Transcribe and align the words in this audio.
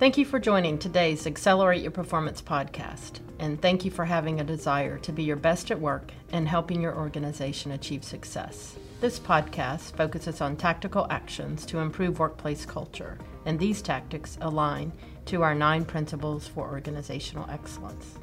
Thank 0.00 0.16
you 0.16 0.24
for 0.24 0.38
joining 0.38 0.78
today's 0.78 1.26
Accelerate 1.26 1.82
Your 1.82 1.90
Performance 1.90 2.40
podcast, 2.40 3.20
and 3.38 3.60
thank 3.60 3.84
you 3.84 3.90
for 3.90 4.06
having 4.06 4.40
a 4.40 4.44
desire 4.44 4.96
to 5.00 5.12
be 5.12 5.24
your 5.24 5.36
best 5.36 5.70
at 5.70 5.78
work 5.78 6.10
and 6.32 6.48
helping 6.48 6.80
your 6.80 6.96
organization 6.96 7.72
achieve 7.72 8.02
success. 8.02 8.78
This 9.02 9.20
podcast 9.20 9.94
focuses 9.96 10.40
on 10.40 10.56
tactical 10.56 11.06
actions 11.10 11.66
to 11.66 11.80
improve 11.80 12.18
workplace 12.18 12.64
culture, 12.64 13.18
and 13.44 13.58
these 13.58 13.82
tactics 13.82 14.38
align 14.40 14.90
to 15.26 15.42
our 15.42 15.54
nine 15.54 15.84
principles 15.84 16.48
for 16.48 16.70
organizational 16.70 17.50
excellence. 17.50 18.14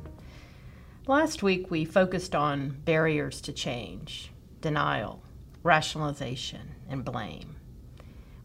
Last 1.06 1.44
week, 1.44 1.70
we 1.70 1.86
focused 1.86 2.34
on 2.34 2.82
barriers 2.86 3.40
to 3.42 3.54
change, 3.54 4.32
denial, 4.62 5.22
rationalization, 5.62 6.74
and 6.90 7.06
blame. 7.06 7.57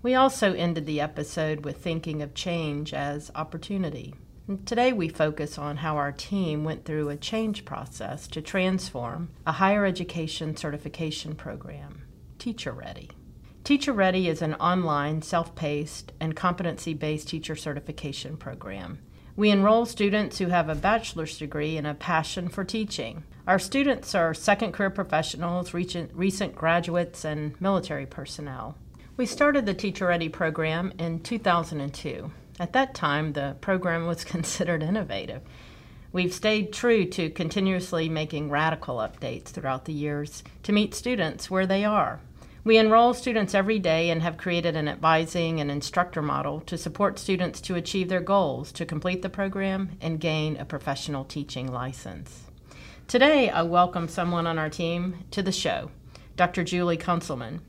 We 0.03 0.17
also 0.17 0.53
ended 0.53 0.87
the 0.87 1.01
episode 1.01 1.65
with 1.65 1.77
thinking 1.77 2.23
of 2.23 2.35
change 2.35 2.93
as 2.93 3.31
opportunity. 3.37 4.17
And 4.49 4.67
today 4.67 4.93
we 4.93 5.09
focus 5.09 5.59
on 5.59 5.77
how 5.77 5.97
our 5.97 6.11
team 6.11 6.65
went 6.65 6.85
through 6.85 7.09
a 7.09 7.17
change 7.17 7.65
process 7.65 8.27
to 8.29 8.43
transform 8.43 9.31
a 9.47 9.53
higher 9.53 9.87
education 9.87 10.57
certification 10.57 11.37
program, 11.37 12.03
Teacher 12.41 12.73
Ready. 12.73 13.11
Teacher 13.63 13.93
Ready 13.93 14.29
is 14.29 14.43
an 14.43 14.55
online, 14.55 15.23
self 15.23 15.55
paced, 15.55 16.11
and 16.19 16.35
competency 16.35 16.95
based 16.95 17.29
teacher 17.29 17.55
certification 17.55 18.37
program. 18.37 18.99
We 19.37 19.51
enroll 19.51 19.87
students 19.87 20.39
who 20.39 20.49
have 20.49 20.69
a 20.69 20.75
bachelor's 20.75 21.39
degree 21.39 21.77
and 21.77 21.87
a 21.87 21.95
passion 21.95 22.49
for 22.49 22.65
teaching. 22.65 23.23
Our 23.47 23.61
students 23.61 24.17
are 24.17 24.35
second 24.35 24.73
career 24.73 24.91
professionals, 24.91 25.73
recent 25.73 26.55
graduates, 26.57 27.25
and 27.25 27.59
military 27.61 28.07
personnel. 28.07 28.77
We 29.15 29.27
started 29.27 29.67
the 29.67 29.75
Teacher 29.75 30.07
Ready 30.07 30.31
program 30.31 30.95
in 30.99 31.21
2002. 31.21 32.33
At 32.59 32.73
that 32.73 32.95
time, 32.95 33.35
the 33.35 33.57
program 33.61 34.07
was 34.07 34.25
considered 34.25 34.83
innovative. 34.83 35.43
We've 36.13 36.33
stayed 36.33 36.73
true 36.73 37.05
to 37.05 37.29
continuously 37.29 38.09
making 38.09 38.49
radical 38.49 38.97
updates 38.97 39.49
throughout 39.49 39.85
the 39.85 39.93
years 39.93 40.43
to 40.63 40.73
meet 40.73 40.95
students 40.95 41.51
where 41.51 41.67
they 41.67 41.85
are. 41.85 42.21
We 42.65 42.79
enroll 42.79 43.13
students 43.13 43.55
every 43.55 43.79
day 43.79 44.09
and 44.09 44.23
have 44.23 44.39
created 44.39 44.77
an 44.77 44.89
advising 44.89 45.61
and 45.61 45.71
instructor 45.71 46.23
model 46.23 46.61
to 46.63 46.79
support 46.79 47.19
students 47.19 47.61
to 47.63 47.75
achieve 47.75 48.09
their 48.09 48.21
goals 48.21 48.73
to 48.73 48.87
complete 48.87 49.21
the 49.21 49.29
program 49.29 49.99
and 50.01 50.21
gain 50.21 50.57
a 50.57 50.65
professional 50.65 51.25
teaching 51.25 51.71
license. 51.71 52.45
Today, 53.09 53.51
I 53.51 53.61
welcome 53.61 54.09
someone 54.09 54.47
on 54.47 54.59
our 54.59 54.71
team 54.71 55.25
to 55.33 55.43
the 55.43 55.53
show, 55.53 55.91
Dr. 56.35 56.65
Julie 56.65 56.97
Kunselman. 56.97 57.61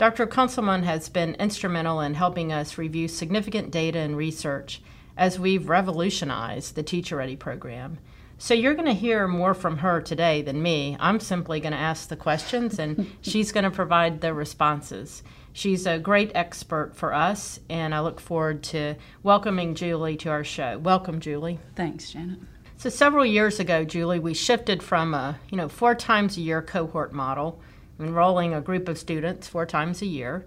Dr. 0.00 0.26
Kunselman 0.26 0.84
has 0.84 1.10
been 1.10 1.34
instrumental 1.34 2.00
in 2.00 2.14
helping 2.14 2.54
us 2.54 2.78
review 2.78 3.06
significant 3.06 3.70
data 3.70 3.98
and 3.98 4.16
research 4.16 4.80
as 5.14 5.38
we've 5.38 5.68
revolutionized 5.68 6.74
the 6.74 6.82
Teacher 6.82 7.16
Ready 7.16 7.36
program. 7.36 7.98
So 8.38 8.54
you're 8.54 8.72
going 8.72 8.86
to 8.86 8.94
hear 8.94 9.28
more 9.28 9.52
from 9.52 9.76
her 9.76 10.00
today 10.00 10.40
than 10.40 10.62
me. 10.62 10.96
I'm 10.98 11.20
simply 11.20 11.60
going 11.60 11.74
to 11.74 11.78
ask 11.78 12.08
the 12.08 12.16
questions 12.16 12.78
and 12.78 13.12
she's 13.20 13.52
going 13.52 13.64
to 13.64 13.70
provide 13.70 14.22
the 14.22 14.32
responses. 14.32 15.22
She's 15.52 15.84
a 15.84 15.98
great 15.98 16.32
expert 16.34 16.96
for 16.96 17.12
us, 17.12 17.60
and 17.68 17.94
I 17.94 18.00
look 18.00 18.20
forward 18.20 18.62
to 18.62 18.94
welcoming 19.22 19.74
Julie 19.74 20.16
to 20.16 20.30
our 20.30 20.44
show. 20.44 20.78
Welcome, 20.78 21.20
Julie. 21.20 21.58
Thanks, 21.76 22.10
Janet. 22.10 22.38
So 22.78 22.88
several 22.88 23.26
years 23.26 23.60
ago, 23.60 23.84
Julie, 23.84 24.18
we 24.18 24.32
shifted 24.32 24.82
from 24.82 25.12
a 25.12 25.38
you 25.50 25.58
know 25.58 25.68
four 25.68 25.94
times 25.94 26.38
a 26.38 26.40
year 26.40 26.62
cohort 26.62 27.12
model 27.12 27.60
enrolling 28.00 28.54
a 28.54 28.60
group 28.60 28.88
of 28.88 28.98
students 28.98 29.48
four 29.48 29.66
times 29.66 30.02
a 30.02 30.06
year, 30.06 30.44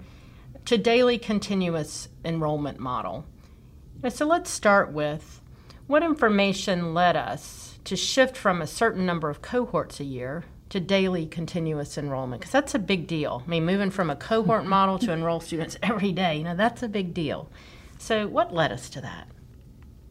to 0.65 0.77
daily 0.77 1.17
continuous 1.17 2.09
enrollment 2.23 2.79
model. 2.79 3.25
So 4.09 4.25
let's 4.25 4.49
start 4.49 4.91
with 4.91 5.41
what 5.87 6.03
information 6.03 6.93
led 6.93 7.15
us 7.15 7.77
to 7.83 7.95
shift 7.95 8.37
from 8.37 8.61
a 8.61 8.67
certain 8.67 9.05
number 9.05 9.29
of 9.29 9.41
cohorts 9.41 9.99
a 9.99 10.05
year 10.05 10.45
to 10.69 10.79
daily 10.79 11.27
continuous 11.27 11.97
enrollment? 11.99 12.41
Because 12.41 12.51
that's 12.51 12.73
a 12.73 12.79
big 12.79 13.05
deal. 13.05 13.43
I 13.45 13.49
mean, 13.49 13.65
moving 13.65 13.91
from 13.91 14.09
a 14.09 14.15
cohort 14.15 14.65
model 14.65 14.97
to 14.99 15.11
enroll 15.11 15.39
students 15.39 15.77
every 15.83 16.11
day, 16.11 16.37
you 16.37 16.43
know, 16.43 16.55
that's 16.55 16.81
a 16.81 16.87
big 16.87 17.13
deal. 17.13 17.49
So, 17.99 18.27
what 18.27 18.53
led 18.53 18.71
us 18.71 18.89
to 18.89 19.01
that? 19.01 19.27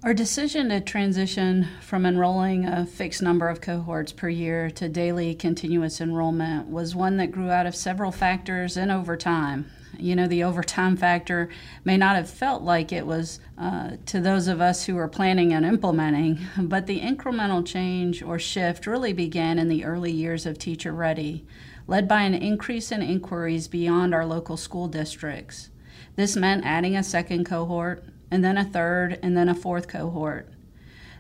Our 0.05 0.15
decision 0.15 0.71
to 0.71 0.81
transition 0.81 1.69
from 1.81 2.05
enrolling 2.05 2.67
a 2.67 2.85
fixed 2.85 3.23
number 3.23 3.49
of 3.49 3.61
cohorts 3.61 4.11
per 4.11 4.29
year 4.29 4.69
to 4.71 4.89
daily 4.89 5.33
continuous 5.33 6.01
enrollment 6.01 6.69
was 6.69 6.97
one 6.97 7.19
that 7.19 7.31
grew 7.31 7.51
out 7.51 7.67
of 7.67 7.77
several 7.77 8.11
factors 8.11 8.77
and 8.77 8.91
over 8.91 9.17
time. 9.17 9.71
You 9.97 10.17
know, 10.17 10.27
the 10.27 10.43
overtime 10.43 10.97
factor 10.97 11.51
may 11.85 11.97
not 11.97 12.17
have 12.17 12.29
felt 12.29 12.63
like 12.63 12.91
it 12.91 13.07
was 13.07 13.39
uh, 13.57 13.93
to 14.07 14.21
those 14.21 14.49
of 14.49 14.61
us 14.61 14.87
who 14.87 14.97
were 14.97 15.07
planning 15.07 15.53
and 15.53 15.65
implementing, 15.65 16.41
but 16.59 16.89
the 16.89 16.99
incremental 16.99 17.65
change 17.65 18.25
or 18.25 18.41
shift 18.41 18.89
really 18.89 19.13
began 19.13 19.57
in 19.57 19.69
the 19.69 19.85
early 19.85 20.11
years 20.11 20.47
of 20.47 20.59
Teacher 20.59 20.93
Ready, 20.93 21.47
led 21.87 22.09
by 22.09 22.23
an 22.23 22.35
increase 22.35 22.91
in 22.91 23.03
inquiries 23.03 23.69
beyond 23.69 24.17
our 24.17 24.27
local 24.27 24.57
school 24.57 24.89
districts. 24.89 25.71
This 26.17 26.35
meant 26.35 26.67
adding 26.67 26.97
a 26.97 27.05
second 27.05 27.45
cohort, 27.45 28.05
and 28.33 28.43
then 28.43 28.57
a 28.57 28.65
third, 28.65 29.19
and 29.23 29.37
then 29.37 29.51
a 29.51 29.55
fourth 29.55 29.87
cohort. 29.87 30.49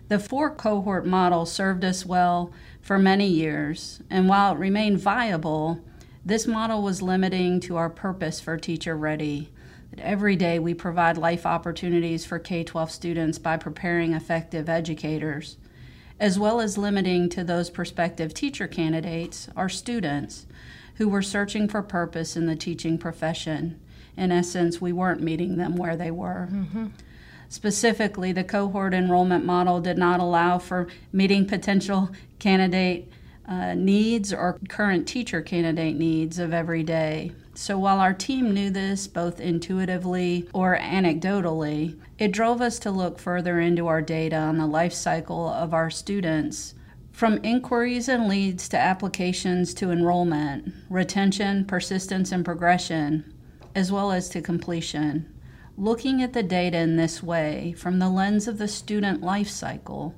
The 0.09 0.19
four 0.19 0.51
cohort 0.51 1.05
model 1.05 1.45
served 1.45 1.85
us 1.85 2.07
well 2.07 2.51
for 2.81 2.99
many 2.99 3.27
years, 3.29 4.01
and 4.09 4.31
while 4.31 4.55
it 4.55 4.59
remained 4.59 4.99
viable, 4.99 5.85
this 6.25 6.47
model 6.47 6.83
was 6.83 7.03
limiting 7.03 7.61
to 7.61 7.77
our 7.77 7.91
purpose 7.91 8.41
for 8.41 8.57
Teacher 8.57 8.97
Ready. 8.97 9.53
Every 9.99 10.37
day 10.37 10.59
we 10.59 10.73
provide 10.73 11.19
life 11.19 11.45
opportunities 11.45 12.25
for 12.25 12.39
K 12.39 12.65
12 12.65 12.91
students 12.91 13.39
by 13.39 13.59
preparing 13.59 14.15
effective 14.15 14.71
educators, 14.71 15.59
as 16.19 16.39
well 16.39 16.63
as 16.63 16.79
limiting 16.79 17.29
to 17.29 17.45
those 17.45 17.69
prospective 17.69 18.33
teacher 18.33 18.67
candidates, 18.67 19.51
our 19.55 19.69
students, 19.69 20.47
who 20.95 21.11
were 21.11 21.21
searching 21.21 21.69
for 21.69 21.83
purpose 21.83 22.39
in 22.39 22.47
the 22.47 22.57
teaching 22.57 22.97
profession 22.97 23.79
in 24.17 24.33
essence, 24.33 24.81
we 24.81 24.93
weren't 24.93 25.23
meeting 25.23 25.57
them 25.57 25.77
where 25.77 25.97
they 25.97 26.11
were. 26.11 26.49
Mm-hmm. 26.51 26.87
Specifically, 27.49 28.33
the 28.33 28.45
cohort 28.45 28.95
enrollment 28.95 29.45
model 29.45 29.81
did 29.81 29.99
not 29.99 30.21
allow 30.21 30.59
for 30.59 30.89
meeting 31.13 31.47
potential 31.47 32.11
candidate 32.39 33.11
uh, 33.47 33.75
needs 33.75 34.33
or 34.33 34.59
current 34.69 35.07
teacher 35.07 35.43
candidate 35.43 35.97
needs 35.97 36.39
of 36.39 36.53
every 36.55 36.83
day. 36.83 37.33
So 37.55 37.79
while 37.79 37.99
our 37.99 38.15
team 38.15 38.55
knew 38.55 38.71
this 38.71 39.07
both 39.07 39.39
intuitively 39.39 40.49
or 40.55 40.79
anecdotally, 40.79 41.99
it 42.19 42.33
drove 42.33 42.63
us 42.63 42.79
to 42.81 42.91
look 42.91 43.19
further 43.19 43.61
into 43.61 43.87
our 43.87 44.01
data 44.01 44.37
on 44.37 44.57
the 44.57 44.67
life 44.67 44.95
cycle 44.95 45.49
of 45.49 45.75
our 45.75 45.91
students. 45.91 46.75
From 47.11 47.45
inquiries 47.45 48.09
and 48.09 48.27
leads 48.27 48.69
to 48.71 48.79
applications 48.79 49.75
to 49.75 49.91
enrollment, 49.91 50.73
retention, 50.89 51.67
persistence, 51.67 52.33
and 52.33 52.43
progression, 52.43 53.31
as 53.75 53.91
well 53.91 54.13
as 54.13 54.29
to 54.31 54.41
completion. 54.41 55.33
Looking 55.77 56.23
at 56.23 56.33
the 56.33 56.43
data 56.43 56.79
in 56.79 56.97
this 56.97 57.23
way, 57.23 57.75
from 57.77 57.99
the 57.99 58.11
lens 58.11 58.47
of 58.47 58.59
the 58.59 58.69
student 58.69 59.23
life 59.23 59.49
cycle, 59.49 60.15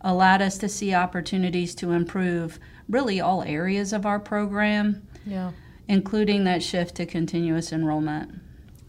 allowed 0.00 0.42
us 0.42 0.58
to 0.58 0.68
see 0.68 0.94
opportunities 0.94 1.74
to 1.74 1.92
improve 1.92 2.58
really 2.88 3.20
all 3.20 3.42
areas 3.42 3.92
of 3.92 4.04
our 4.04 4.20
program, 4.20 5.06
yeah. 5.26 5.52
including 5.88 6.44
that 6.44 6.62
shift 6.62 6.94
to 6.96 7.06
continuous 7.06 7.72
enrollment. 7.72 8.40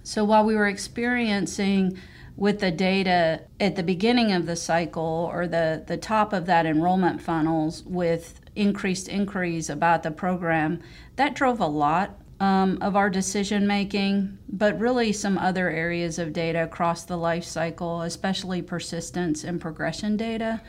So 0.03 0.23
while 0.23 0.45
we 0.45 0.55
were 0.55 0.67
experiencing 0.67 1.97
with 2.37 2.59
the 2.59 2.71
data 2.71 3.41
at 3.59 3.75
the 3.75 3.83
beginning 3.83 4.31
of 4.31 4.45
the 4.45 4.57
cycle 4.57 5.29
or 5.31 5.47
the, 5.47 5.83
the 5.87 5.97
top 5.97 6.33
of 6.33 6.45
that 6.45 6.65
enrollment 6.65 7.21
funnels 7.21 7.83
with 7.83 8.41
increased 8.55 9.07
inquiries 9.07 9.69
about 9.69 10.03
the 10.03 10.11
program, 10.11 10.81
that 11.15 11.33
drove 11.33 11.59
a 11.59 11.68
lot 11.68 12.19
um, 12.39 12.77
of 12.81 12.95
our 12.95 13.09
decision 13.09 13.65
making, 13.65 14.37
but 14.49 14.79
really 14.79 15.13
some 15.13 15.37
other 15.37 15.69
areas 15.69 16.19
of 16.19 16.33
data 16.33 16.63
across 16.63 17.03
the 17.03 17.17
life 17.17 17.45
cycle, 17.45 18.01
especially 18.01 18.61
persistence 18.61 19.43
and 19.43 19.61
progression 19.61 20.17
data, 20.17 20.61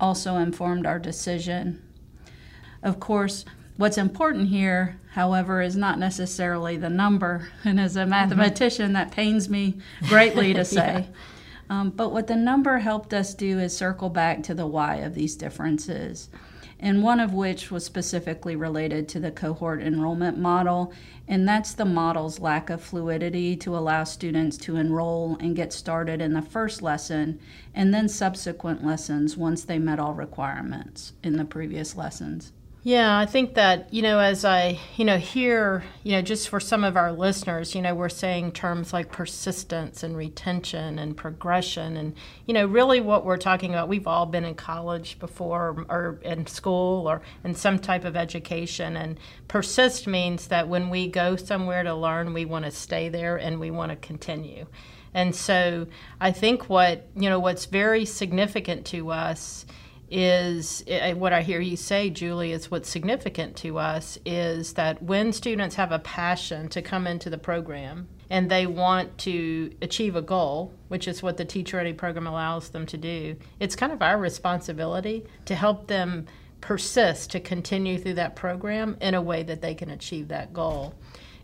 also 0.00 0.36
informed 0.36 0.86
our 0.86 0.98
decision. 0.98 1.82
Of 2.82 2.98
course, 2.98 3.44
what's 3.76 3.98
important 3.98 4.48
here, 4.48 5.00
however, 5.12 5.60
is 5.60 5.76
not 5.76 5.98
necessarily 5.98 6.76
the 6.76 6.90
number. 6.90 7.48
And 7.64 7.78
as 7.78 7.96
a 7.96 8.00
mm-hmm. 8.00 8.10
mathematician, 8.10 8.86
mm-hmm. 8.86 8.94
that 8.94 9.12
pains 9.12 9.48
me 9.48 9.78
greatly 10.08 10.54
to 10.54 10.64
say. 10.64 11.08
yeah. 11.08 11.80
um, 11.80 11.90
but 11.90 12.10
what 12.10 12.26
the 12.26 12.36
number 12.36 12.78
helped 12.78 13.12
us 13.12 13.34
do 13.34 13.58
is 13.58 13.76
circle 13.76 14.08
back 14.08 14.42
to 14.44 14.54
the 14.54 14.66
why 14.66 14.96
of 14.96 15.14
these 15.14 15.36
differences 15.36 16.30
and 16.82 17.00
one 17.00 17.20
of 17.20 17.32
which 17.32 17.70
was 17.70 17.86
specifically 17.86 18.56
related 18.56 19.08
to 19.08 19.20
the 19.20 19.30
cohort 19.30 19.80
enrollment 19.80 20.36
model, 20.36 20.92
and 21.28 21.48
that's 21.48 21.72
the 21.72 21.84
model's 21.84 22.40
lack 22.40 22.68
of 22.68 22.82
fluidity 22.82 23.54
to 23.54 23.76
allow 23.76 24.02
students 24.02 24.56
to 24.56 24.76
enroll 24.76 25.36
and 25.38 25.54
get 25.54 25.72
started 25.72 26.20
in 26.20 26.32
the 26.32 26.42
first 26.42 26.82
lesson 26.82 27.38
and 27.72 27.94
then 27.94 28.08
subsequent 28.08 28.84
lessons 28.84 29.36
once 29.36 29.62
they 29.62 29.78
met 29.78 30.00
all 30.00 30.12
requirements 30.12 31.12
in 31.22 31.36
the 31.36 31.44
previous 31.44 31.94
lessons. 31.94 32.52
Yeah, 32.84 33.16
I 33.16 33.26
think 33.26 33.54
that, 33.54 33.94
you 33.94 34.02
know, 34.02 34.18
as 34.18 34.44
I, 34.44 34.80
you 34.96 35.04
know, 35.04 35.16
hear, 35.16 35.84
you 36.02 36.12
know, 36.12 36.22
just 36.22 36.48
for 36.48 36.58
some 36.58 36.82
of 36.82 36.96
our 36.96 37.12
listeners, 37.12 37.76
you 37.76 37.80
know, 37.80 37.94
we're 37.94 38.08
saying 38.08 38.52
terms 38.52 38.92
like 38.92 39.12
persistence 39.12 40.02
and 40.02 40.16
retention 40.16 40.98
and 40.98 41.16
progression. 41.16 41.96
And, 41.96 42.16
you 42.44 42.52
know, 42.52 42.66
really 42.66 43.00
what 43.00 43.24
we're 43.24 43.36
talking 43.36 43.70
about, 43.70 43.88
we've 43.88 44.08
all 44.08 44.26
been 44.26 44.44
in 44.44 44.56
college 44.56 45.20
before 45.20 45.86
or 45.88 46.18
in 46.22 46.48
school 46.48 47.08
or 47.08 47.22
in 47.44 47.54
some 47.54 47.78
type 47.78 48.04
of 48.04 48.16
education. 48.16 48.96
And 48.96 49.16
persist 49.46 50.08
means 50.08 50.48
that 50.48 50.66
when 50.66 50.90
we 50.90 51.06
go 51.06 51.36
somewhere 51.36 51.84
to 51.84 51.94
learn, 51.94 52.34
we 52.34 52.46
want 52.46 52.64
to 52.64 52.72
stay 52.72 53.08
there 53.08 53.36
and 53.36 53.60
we 53.60 53.70
want 53.70 53.90
to 53.90 53.96
continue. 53.96 54.66
And 55.14 55.36
so 55.36 55.86
I 56.20 56.32
think 56.32 56.68
what, 56.68 57.06
you 57.14 57.30
know, 57.30 57.38
what's 57.38 57.66
very 57.66 58.04
significant 58.04 58.86
to 58.86 59.12
us 59.12 59.66
is 60.12 60.84
eh, 60.86 61.14
what 61.14 61.32
I 61.32 61.40
hear 61.40 61.60
you 61.60 61.76
say, 61.76 62.10
Julie, 62.10 62.52
is 62.52 62.70
what's 62.70 62.88
significant 62.88 63.56
to 63.56 63.78
us 63.78 64.18
is 64.26 64.74
that 64.74 65.02
when 65.02 65.32
students 65.32 65.74
have 65.76 65.90
a 65.90 65.98
passion 65.98 66.68
to 66.68 66.82
come 66.82 67.06
into 67.06 67.30
the 67.30 67.38
program 67.38 68.08
and 68.28 68.50
they 68.50 68.66
want 68.66 69.16
to 69.18 69.74
achieve 69.80 70.14
a 70.14 70.22
goal, 70.22 70.74
which 70.88 71.08
is 71.08 71.22
what 71.22 71.38
the 71.38 71.46
Teacher 71.46 71.78
Ready 71.78 71.94
program 71.94 72.26
allows 72.26 72.68
them 72.68 72.84
to 72.86 72.98
do, 72.98 73.36
it's 73.58 73.74
kind 73.74 73.90
of 73.90 74.02
our 74.02 74.18
responsibility 74.18 75.24
to 75.46 75.54
help 75.54 75.86
them 75.86 76.26
persist 76.60 77.30
to 77.30 77.40
continue 77.40 77.98
through 77.98 78.14
that 78.14 78.36
program 78.36 78.98
in 79.00 79.14
a 79.14 79.22
way 79.22 79.42
that 79.42 79.62
they 79.62 79.74
can 79.74 79.90
achieve 79.90 80.28
that 80.28 80.52
goal. 80.52 80.94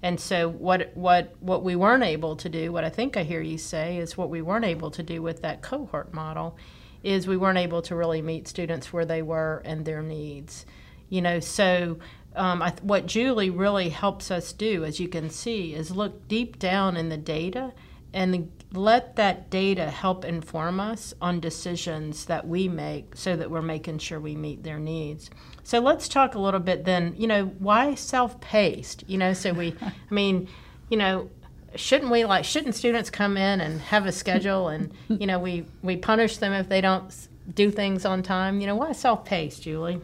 And 0.02 0.20
so 0.20 0.48
what 0.48 0.92
what 0.94 1.34
what 1.40 1.64
we 1.64 1.74
weren't 1.74 2.04
able 2.04 2.36
to 2.36 2.48
do, 2.48 2.70
what 2.70 2.84
I 2.84 2.90
think 2.90 3.16
I 3.16 3.22
hear 3.22 3.40
you 3.40 3.58
say 3.58 3.96
is 3.96 4.16
what 4.16 4.30
we 4.30 4.42
weren't 4.42 4.64
able 4.64 4.90
to 4.92 5.02
do 5.02 5.22
with 5.22 5.42
that 5.42 5.62
cohort 5.62 6.12
model 6.12 6.56
is 7.02 7.26
we 7.26 7.36
weren't 7.36 7.58
able 7.58 7.82
to 7.82 7.94
really 7.94 8.22
meet 8.22 8.48
students 8.48 8.92
where 8.92 9.04
they 9.04 9.22
were 9.22 9.62
and 9.64 9.84
their 9.84 10.02
needs. 10.02 10.66
You 11.08 11.22
know, 11.22 11.40
so 11.40 11.98
um, 12.36 12.62
I, 12.62 12.72
what 12.82 13.06
Julie 13.06 13.50
really 13.50 13.88
helps 13.88 14.30
us 14.30 14.52
do, 14.52 14.84
as 14.84 15.00
you 15.00 15.08
can 15.08 15.30
see, 15.30 15.74
is 15.74 15.90
look 15.90 16.28
deep 16.28 16.58
down 16.58 16.96
in 16.96 17.08
the 17.08 17.16
data 17.16 17.72
and 18.12 18.50
let 18.72 19.16
that 19.16 19.50
data 19.50 19.90
help 19.90 20.24
inform 20.24 20.80
us 20.80 21.14
on 21.20 21.40
decisions 21.40 22.26
that 22.26 22.46
we 22.46 22.68
make 22.68 23.16
so 23.16 23.36
that 23.36 23.50
we're 23.50 23.62
making 23.62 23.98
sure 23.98 24.20
we 24.20 24.36
meet 24.36 24.62
their 24.62 24.78
needs. 24.78 25.30
So 25.62 25.80
let's 25.80 26.08
talk 26.08 26.34
a 26.34 26.38
little 26.38 26.60
bit 26.60 26.84
then, 26.84 27.14
you 27.16 27.26
know, 27.26 27.46
why 27.58 27.94
self 27.94 28.40
paced? 28.40 29.04
You 29.06 29.18
know, 29.18 29.32
so 29.32 29.52
we, 29.52 29.74
I 29.82 29.92
mean, 30.10 30.48
you 30.90 30.96
know, 30.96 31.30
shouldn't 31.74 32.10
we 32.10 32.24
like 32.24 32.44
shouldn't 32.44 32.74
students 32.74 33.10
come 33.10 33.36
in 33.36 33.60
and 33.60 33.80
have 33.80 34.06
a 34.06 34.12
schedule 34.12 34.68
and 34.68 34.92
you 35.08 35.26
know 35.26 35.38
we 35.38 35.66
we 35.82 35.96
punish 35.96 36.38
them 36.38 36.52
if 36.52 36.68
they 36.68 36.80
don't 36.80 37.28
do 37.52 37.70
things 37.70 38.04
on 38.04 38.22
time? 38.22 38.60
You 38.60 38.66
know 38.66 38.76
why 38.76 38.92
self-paced 38.92 39.62
julie? 39.62 40.00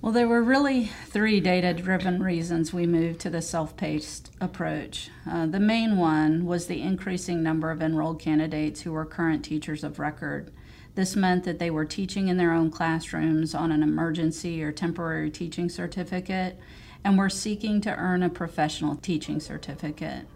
Well 0.00 0.12
there 0.12 0.28
were 0.28 0.42
really 0.42 0.90
three 1.06 1.40
data-driven 1.40 2.22
reasons 2.22 2.72
we 2.72 2.86
moved 2.86 3.20
to 3.20 3.30
the 3.30 3.40
self-paced 3.40 4.30
approach. 4.40 5.10
Uh, 5.28 5.46
the 5.46 5.60
main 5.60 5.96
one 5.96 6.44
was 6.44 6.66
the 6.66 6.82
increasing 6.82 7.42
number 7.42 7.70
of 7.70 7.80
enrolled 7.80 8.20
candidates 8.20 8.82
who 8.82 8.92
were 8.92 9.06
current 9.06 9.44
teachers 9.44 9.82
of 9.82 9.98
record. 9.98 10.52
This 10.94 11.16
meant 11.16 11.44
that 11.44 11.58
they 11.58 11.70
were 11.70 11.86
teaching 11.86 12.28
in 12.28 12.36
their 12.36 12.52
own 12.52 12.70
classrooms 12.70 13.54
on 13.54 13.72
an 13.72 13.82
emergency 13.82 14.62
or 14.62 14.72
temporary 14.72 15.30
teaching 15.30 15.68
certificate 15.68 16.58
and 17.04 17.18
were 17.18 17.28
seeking 17.28 17.80
to 17.82 17.94
earn 17.96 18.22
a 18.22 18.30
professional 18.30 18.96
teaching 18.96 19.38
certificate. 19.38 20.26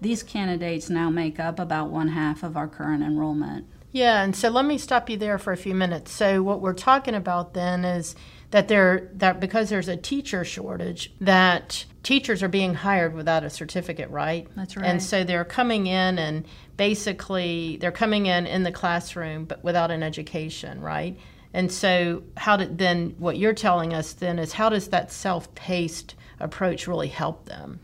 These 0.00 0.22
candidates 0.22 0.90
now 0.90 1.10
make 1.10 1.40
up 1.40 1.58
about 1.58 1.90
one 1.90 2.08
half 2.08 2.42
of 2.42 2.56
our 2.56 2.68
current 2.68 3.02
enrollment. 3.02 3.66
Yeah, 3.92 4.22
and 4.22 4.34
so 4.34 4.48
let 4.48 4.64
me 4.64 4.78
stop 4.78 5.08
you 5.10 5.16
there 5.16 5.38
for 5.38 5.52
a 5.52 5.56
few 5.56 5.74
minutes. 5.74 6.12
So 6.12 6.42
what 6.42 6.60
we're 6.60 6.72
talking 6.72 7.14
about 7.14 7.54
then 7.54 7.84
is 7.84 8.14
that 8.50 8.68
there 8.68 9.10
that 9.14 9.40
because 9.40 9.70
there's 9.70 9.88
a 9.88 9.96
teacher 9.96 10.44
shortage 10.44 11.12
that 11.20 11.84
teachers 12.02 12.42
are 12.42 12.48
being 12.48 12.74
hired 12.74 13.14
without 13.14 13.44
a 13.44 13.50
certificate, 13.50 14.10
right? 14.10 14.46
That's 14.56 14.76
right. 14.76 14.86
And 14.86 15.02
so 15.02 15.24
they're 15.24 15.44
coming 15.44 15.86
in 15.86 16.18
and 16.18 16.46
basically 16.76 17.78
they're 17.80 17.92
coming 17.92 18.26
in 18.26 18.46
in 18.46 18.62
the 18.62 18.72
classroom 18.72 19.44
but 19.44 19.62
without 19.62 19.90
an 19.90 20.02
education, 20.02 20.80
right? 20.80 21.16
And 21.54 21.70
so, 21.70 22.22
how 22.36 22.56
did 22.56 22.78
then 22.78 23.14
what 23.18 23.36
you're 23.36 23.52
telling 23.52 23.92
us 23.92 24.12
then 24.12 24.38
is 24.38 24.52
how 24.52 24.68
does 24.68 24.88
that 24.88 25.12
self 25.12 25.54
paced 25.54 26.14
approach 26.40 26.86
really 26.86 27.08
help 27.08 27.46
them? 27.46 27.80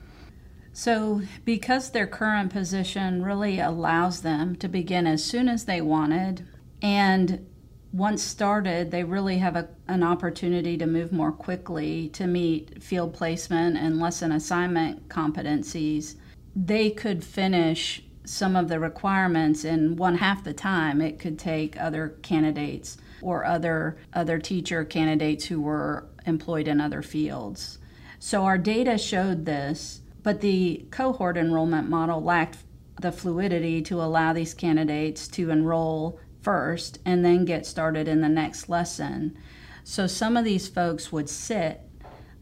So, 0.72 1.22
because 1.44 1.90
their 1.90 2.06
current 2.06 2.52
position 2.52 3.22
really 3.22 3.58
allows 3.60 4.22
them 4.22 4.56
to 4.56 4.68
begin 4.68 5.06
as 5.06 5.24
soon 5.24 5.48
as 5.48 5.64
they 5.64 5.80
wanted, 5.80 6.46
and 6.80 7.46
once 7.92 8.22
started, 8.22 8.90
they 8.90 9.02
really 9.02 9.38
have 9.38 9.56
a, 9.56 9.68
an 9.88 10.02
opportunity 10.02 10.76
to 10.76 10.86
move 10.86 11.10
more 11.10 11.32
quickly 11.32 12.08
to 12.10 12.26
meet 12.26 12.82
field 12.82 13.14
placement 13.14 13.76
and 13.76 13.98
lesson 13.98 14.30
assignment 14.30 15.08
competencies. 15.08 16.14
They 16.54 16.90
could 16.90 17.24
finish 17.24 18.02
some 18.24 18.56
of 18.56 18.68
the 18.68 18.78
requirements 18.78 19.64
in 19.64 19.96
one 19.96 20.16
half 20.16 20.44
the 20.44 20.52
time 20.52 21.00
it 21.00 21.18
could 21.18 21.38
take 21.38 21.80
other 21.80 22.10
candidates 22.22 22.98
or 23.22 23.44
other 23.44 23.98
other 24.12 24.38
teacher 24.38 24.84
candidates 24.84 25.46
who 25.46 25.60
were 25.60 26.06
employed 26.26 26.68
in 26.68 26.80
other 26.80 27.02
fields. 27.02 27.78
So 28.18 28.44
our 28.44 28.58
data 28.58 28.98
showed 28.98 29.44
this, 29.44 30.00
but 30.22 30.40
the 30.40 30.86
cohort 30.90 31.36
enrollment 31.36 31.88
model 31.88 32.22
lacked 32.22 32.58
the 33.00 33.12
fluidity 33.12 33.80
to 33.82 34.02
allow 34.02 34.32
these 34.32 34.54
candidates 34.54 35.28
to 35.28 35.50
enroll 35.50 36.18
first 36.42 36.98
and 37.04 37.24
then 37.24 37.44
get 37.44 37.66
started 37.66 38.08
in 38.08 38.20
the 38.20 38.28
next 38.28 38.68
lesson. 38.68 39.36
So 39.84 40.06
some 40.06 40.36
of 40.36 40.44
these 40.44 40.68
folks 40.68 41.12
would 41.12 41.30
sit 41.30 41.80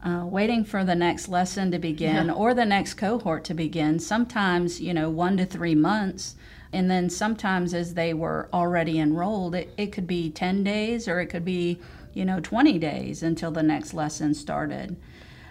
uh, 0.03 0.25
waiting 0.25 0.63
for 0.63 0.83
the 0.83 0.95
next 0.95 1.27
lesson 1.27 1.71
to 1.71 1.79
begin 1.79 2.27
yeah. 2.27 2.33
or 2.33 2.53
the 2.53 2.65
next 2.65 2.95
cohort 2.95 3.43
to 3.45 3.53
begin, 3.53 3.99
sometimes, 3.99 4.79
you 4.79 4.93
know, 4.93 5.09
one 5.09 5.37
to 5.37 5.45
three 5.45 5.75
months 5.75 6.35
and 6.73 6.89
then 6.89 7.09
sometimes, 7.09 7.73
as 7.73 7.93
they 7.93 8.13
were 8.13 8.49
already 8.51 8.99
enrolled, 8.99 9.55
it, 9.55 9.73
it 9.77 9.91
could 9.91 10.07
be 10.07 10.29
10 10.29 10.63
days 10.63 11.07
or 11.07 11.19
it 11.19 11.27
could 11.27 11.45
be, 11.45 11.79
you 12.13 12.25
know, 12.25 12.39
20 12.39 12.77
days 12.79 13.23
until 13.23 13.51
the 13.51 13.63
next 13.63 13.93
lesson 13.93 14.33
started. 14.33 14.97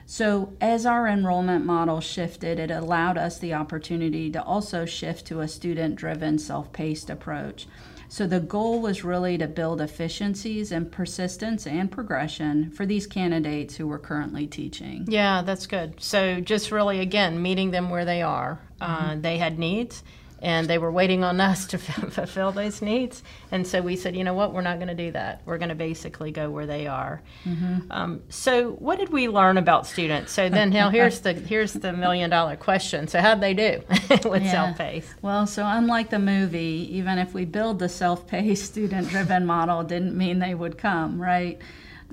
So, 0.08 0.52
as 0.60 0.86
our 0.86 1.08
enrollment 1.08 1.64
model 1.66 2.00
shifted, 2.00 2.60
it 2.60 2.70
allowed 2.70 3.18
us 3.18 3.38
the 3.38 3.54
opportunity 3.54 4.30
to 4.30 4.42
also 4.42 4.84
shift 4.84 5.26
to 5.26 5.40
a 5.40 5.48
student 5.48 5.96
driven, 5.96 6.38
self 6.38 6.72
paced 6.72 7.10
approach. 7.10 7.66
So, 8.08 8.24
the 8.28 8.38
goal 8.38 8.80
was 8.80 9.02
really 9.02 9.36
to 9.38 9.48
build 9.48 9.80
efficiencies 9.80 10.70
and 10.70 10.92
persistence 10.92 11.66
and 11.66 11.90
progression 11.90 12.70
for 12.70 12.86
these 12.86 13.08
candidates 13.08 13.74
who 13.74 13.88
were 13.88 13.98
currently 13.98 14.46
teaching. 14.46 15.06
Yeah, 15.08 15.42
that's 15.42 15.66
good. 15.66 16.00
So, 16.00 16.40
just 16.40 16.70
really, 16.70 17.00
again, 17.00 17.42
meeting 17.42 17.72
them 17.72 17.90
where 17.90 18.04
they 18.04 18.22
are. 18.22 18.60
Uh, 18.80 18.86
mm-hmm. 18.86 19.10
Uh, 19.10 19.16
they 19.16 19.38
had 19.38 19.58
needs 19.58 20.04
and 20.42 20.68
they 20.68 20.78
were 20.78 20.92
waiting 20.92 21.24
on 21.24 21.40
us 21.40 21.66
to 21.66 21.78
fulfill 21.78 22.52
those 22.52 22.82
needs. 22.82 23.22
And 23.50 23.66
so 23.66 23.80
we 23.80 23.96
said, 23.96 24.14
you 24.14 24.24
know 24.24 24.34
what, 24.34 24.52
we're 24.52 24.60
not 24.60 24.76
going 24.76 24.88
to 24.88 24.94
do 24.94 25.10
that. 25.12 25.40
We're 25.44 25.58
going 25.58 25.70
to 25.70 25.74
basically 25.74 26.30
go 26.30 26.50
where 26.50 26.66
they 26.66 26.86
are. 26.86 27.22
Mm-hmm. 27.44 27.90
Um, 27.90 28.22
so 28.28 28.72
what 28.72 28.98
did 28.98 29.10
we 29.10 29.28
learn 29.28 29.56
about 29.56 29.86
students? 29.86 30.32
So 30.32 30.48
then 30.48 30.70
now 30.70 30.90
here's 30.90 31.20
the 31.20 31.32
here's 31.32 31.72
the 31.72 31.92
million 31.92 32.30
dollar 32.30 32.56
question. 32.56 33.08
So 33.08 33.20
how'd 33.20 33.40
they 33.40 33.54
do 33.54 33.82
with 34.28 34.42
yeah. 34.42 34.50
self-paced? 34.50 35.22
Well, 35.22 35.46
so 35.46 35.64
unlike 35.66 36.10
the 36.10 36.18
movie, 36.18 36.88
even 36.92 37.18
if 37.18 37.32
we 37.32 37.44
build 37.44 37.78
the 37.78 37.88
self-paced 37.88 38.64
student-driven 38.72 39.46
model, 39.46 39.82
didn't 39.84 40.16
mean 40.16 40.38
they 40.38 40.54
would 40.54 40.76
come, 40.76 41.20
right? 41.20 41.60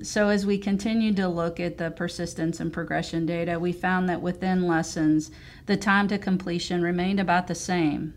So, 0.02 0.28
as 0.28 0.44
we 0.44 0.58
continued 0.58 1.16
to 1.16 1.28
look 1.28 1.60
at 1.60 1.78
the 1.78 1.90
persistence 1.90 2.58
and 2.58 2.72
progression 2.72 3.26
data, 3.26 3.60
we 3.60 3.72
found 3.72 4.08
that 4.08 4.20
within 4.20 4.66
lessons, 4.66 5.30
the 5.66 5.76
time 5.76 6.08
to 6.08 6.18
completion 6.18 6.82
remained 6.82 7.20
about 7.20 7.46
the 7.46 7.54
same. 7.54 8.14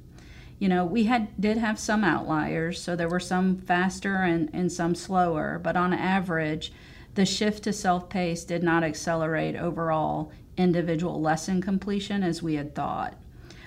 You 0.57 0.69
know, 0.69 0.83
we 0.85 1.03
had 1.03 1.39
did 1.39 1.57
have 1.57 1.77
some 1.77 2.03
outliers, 2.03 2.81
so 2.81 2.95
there 2.95 3.07
were 3.07 3.19
some 3.19 3.57
faster 3.57 4.15
and, 4.15 4.49
and 4.53 4.71
some 4.71 4.95
slower, 4.95 5.59
but 5.61 5.75
on 5.77 5.93
average, 5.93 6.73
the 7.13 7.25
shift 7.25 7.63
to 7.65 7.73
self 7.73 8.09
paced 8.09 8.47
did 8.47 8.63
not 8.63 8.83
accelerate 8.83 9.55
overall 9.55 10.31
individual 10.57 11.21
lesson 11.21 11.61
completion 11.61 12.23
as 12.23 12.41
we 12.41 12.55
had 12.55 12.73
thought. 12.73 13.13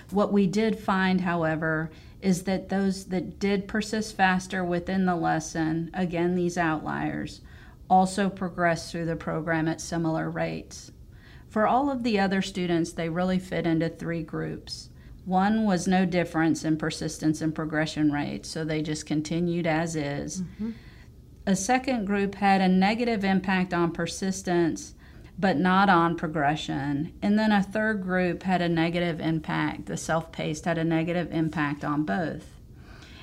What 0.09 0.33
we 0.33 0.47
did 0.47 0.77
find, 0.77 1.21
however, 1.21 1.89
is 2.21 2.43
that 2.43 2.67
those 2.67 3.05
that 3.05 3.39
did 3.39 3.69
persist 3.69 4.17
faster 4.17 4.63
within 4.63 5.05
the 5.05 5.15
lesson, 5.15 5.89
again, 5.93 6.35
these 6.35 6.57
outliers, 6.57 7.39
also 7.91 8.29
progressed 8.29 8.89
through 8.89 9.05
the 9.05 9.17
program 9.17 9.67
at 9.67 9.81
similar 9.81 10.29
rates. 10.29 10.91
For 11.49 11.67
all 11.67 11.91
of 11.91 12.03
the 12.03 12.17
other 12.17 12.41
students, 12.41 12.93
they 12.93 13.09
really 13.09 13.37
fit 13.37 13.67
into 13.67 13.89
three 13.89 14.23
groups. 14.23 14.87
One 15.25 15.65
was 15.65 15.89
no 15.89 16.05
difference 16.05 16.63
in 16.63 16.77
persistence 16.77 17.41
and 17.41 17.53
progression 17.53 18.09
rates, 18.09 18.47
so 18.49 18.63
they 18.63 18.81
just 18.81 19.05
continued 19.05 19.67
as 19.67 19.97
is. 19.97 20.41
Mm-hmm. 20.41 20.71
A 21.45 21.55
second 21.55 22.05
group 22.05 22.35
had 22.35 22.61
a 22.61 22.69
negative 22.69 23.25
impact 23.25 23.73
on 23.73 23.91
persistence, 23.91 24.93
but 25.37 25.57
not 25.57 25.89
on 25.89 26.15
progression. 26.15 27.11
And 27.21 27.37
then 27.37 27.51
a 27.51 27.61
third 27.61 28.03
group 28.03 28.43
had 28.43 28.61
a 28.61 28.69
negative 28.69 29.19
impact, 29.19 29.87
the 29.87 29.97
self 29.97 30.31
paced 30.31 30.63
had 30.63 30.77
a 30.77 30.85
negative 30.85 31.29
impact 31.33 31.83
on 31.83 32.05
both. 32.05 32.60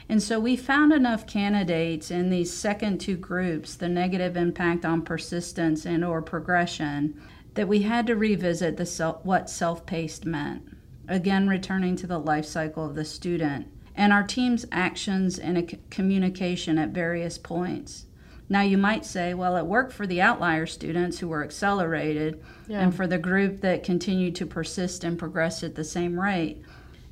And 0.09 0.23
so 0.23 0.41
we 0.41 0.57
found 0.57 0.93
enough 0.93 1.27
candidates 1.27 2.11
in 2.11 2.31
these 2.31 2.53
second 2.53 2.99
two 2.99 3.17
groups, 3.17 3.75
the 3.75 3.89
negative 3.89 4.37
impact 4.37 4.85
on 4.85 5.03
persistence 5.03 5.85
and 5.85 6.05
or 6.05 6.23
progression, 6.23 7.21
that 7.55 7.69
we 7.69 7.83
had 7.83 8.07
to 8.07 8.17
revisit 8.17 8.77
the 8.77 8.87
self, 8.87 9.25
what 9.25 9.51
self-paced 9.51 10.25
meant. 10.25 10.63
Again, 11.09 11.49
returning 11.49 11.97
to 11.97 12.07
the 12.07 12.19
life 12.19 12.47
cycle 12.47 12.87
of 12.87 12.95
the 12.95 13.05
student 13.05 13.67
and 13.95 14.13
our 14.13 14.23
team's 14.23 14.65
actions 14.71 15.39
and 15.39 15.77
communication 15.91 16.79
at 16.79 16.91
various 16.91 17.37
points. 17.37 18.05
Now, 18.49 18.63
you 18.63 18.79
might 18.79 19.05
say, 19.05 19.35
well, 19.35 19.57
it 19.57 19.67
worked 19.67 19.93
for 19.93 20.07
the 20.07 20.23
outlier 20.23 20.67
students 20.67 21.19
who 21.19 21.29
were 21.29 21.45
accelerated 21.45 22.43
yeah. 22.67 22.81
and 22.81 22.95
for 22.95 23.07
the 23.07 23.19
group 23.19 23.61
that 23.61 23.83
continued 23.83 24.37
to 24.37 24.47
persist 24.47 25.05
and 25.05 25.19
progress 25.19 25.63
at 25.63 25.75
the 25.75 25.85
same 25.85 26.19
rate. 26.19 26.63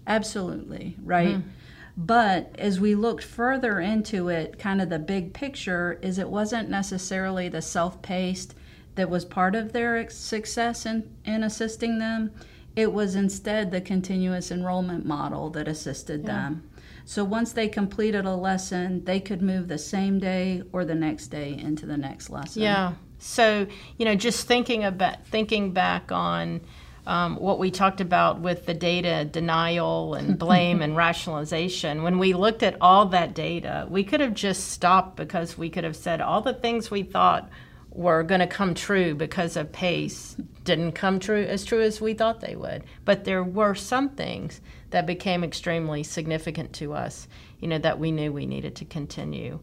Absolutely, 0.06 0.96
right? 1.02 1.36
Mm-hmm. 1.36 1.48
But 1.96 2.54
as 2.58 2.78
we 2.78 2.94
looked 2.94 3.24
further 3.24 3.80
into 3.80 4.28
it, 4.28 4.58
kind 4.58 4.82
of 4.82 4.90
the 4.90 4.98
big 4.98 5.32
picture 5.32 5.98
is 6.02 6.18
it 6.18 6.28
wasn't 6.28 6.68
necessarily 6.68 7.48
the 7.48 7.62
self 7.62 8.02
paced 8.02 8.54
that 8.96 9.08
was 9.08 9.24
part 9.24 9.54
of 9.54 9.72
their 9.72 10.08
success 10.10 10.84
in, 10.84 11.10
in 11.24 11.42
assisting 11.42 11.98
them. 11.98 12.32
It 12.74 12.92
was 12.92 13.14
instead 13.14 13.70
the 13.70 13.80
continuous 13.80 14.50
enrollment 14.50 15.06
model 15.06 15.48
that 15.50 15.68
assisted 15.68 16.22
yeah. 16.22 16.26
them. 16.26 16.70
So 17.06 17.24
once 17.24 17.52
they 17.52 17.68
completed 17.68 18.26
a 18.26 18.34
lesson, 18.34 19.04
they 19.04 19.20
could 19.20 19.40
move 19.40 19.68
the 19.68 19.78
same 19.78 20.18
day 20.18 20.62
or 20.72 20.84
the 20.84 20.94
next 20.94 21.28
day 21.28 21.56
into 21.56 21.86
the 21.86 21.96
next 21.96 22.28
lesson. 22.28 22.62
Yeah. 22.62 22.94
So, 23.18 23.66
you 23.96 24.04
know, 24.04 24.16
just 24.16 24.46
thinking 24.46 24.84
about 24.84 25.26
thinking 25.26 25.72
back 25.72 26.12
on 26.12 26.60
um, 27.06 27.36
what 27.36 27.58
we 27.58 27.70
talked 27.70 28.00
about 28.00 28.40
with 28.40 28.66
the 28.66 28.74
data 28.74 29.24
denial 29.24 30.14
and 30.14 30.38
blame 30.38 30.82
and 30.82 30.96
rationalization, 30.96 32.02
when 32.02 32.18
we 32.18 32.34
looked 32.34 32.62
at 32.62 32.76
all 32.80 33.06
that 33.06 33.34
data, 33.34 33.86
we 33.88 34.04
could 34.04 34.20
have 34.20 34.34
just 34.34 34.70
stopped 34.70 35.16
because 35.16 35.56
we 35.56 35.70
could 35.70 35.84
have 35.84 35.96
said 35.96 36.20
all 36.20 36.40
the 36.40 36.54
things 36.54 36.90
we 36.90 37.02
thought 37.02 37.48
were 37.90 38.22
going 38.22 38.40
to 38.40 38.46
come 38.46 38.74
true 38.74 39.14
because 39.14 39.56
of 39.56 39.72
pace 39.72 40.36
didn't 40.64 40.92
come 40.92 41.18
true 41.18 41.42
as 41.44 41.64
true 41.64 41.80
as 41.80 42.00
we 42.00 42.12
thought 42.12 42.40
they 42.40 42.54
would. 42.54 42.84
But 43.04 43.24
there 43.24 43.42
were 43.42 43.74
some 43.74 44.10
things 44.10 44.60
that 44.90 45.06
became 45.06 45.42
extremely 45.42 46.02
significant 46.02 46.72
to 46.74 46.92
us, 46.92 47.26
you 47.58 47.68
know, 47.68 47.78
that 47.78 47.98
we 47.98 48.12
knew 48.12 48.32
we 48.32 48.44
needed 48.44 48.76
to 48.76 48.84
continue. 48.84 49.60